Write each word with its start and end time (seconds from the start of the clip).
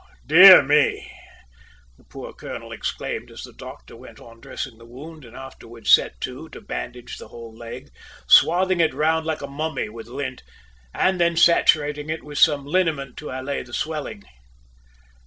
"Oh! 0.03 0.13
dear 0.25 0.63
me!" 0.63 1.11
the 1.95 2.03
poor 2.03 2.33
colonel 2.33 2.71
exclaimed 2.71 3.29
as 3.29 3.43
the 3.43 3.53
doctor 3.53 3.95
went 3.95 4.19
on 4.19 4.41
dressing 4.41 4.79
the 4.79 4.85
wound 4.87 5.23
and 5.23 5.35
afterwards 5.35 5.91
set 5.91 6.19
to 6.21 6.49
to 6.49 6.59
bandage 6.59 7.19
the 7.19 7.27
whole 7.27 7.55
leg, 7.55 7.91
swathing 8.27 8.79
it 8.79 8.95
round 8.95 9.27
like 9.27 9.43
a 9.43 9.47
mummy 9.47 9.89
with 9.89 10.07
lint, 10.07 10.41
and 10.91 11.21
then 11.21 11.37
saturating 11.37 12.09
it 12.09 12.23
with 12.23 12.39
some 12.39 12.65
liniment 12.65 13.15
to 13.17 13.29
allay 13.29 13.61
the 13.61 13.75
swelling. 13.75 14.23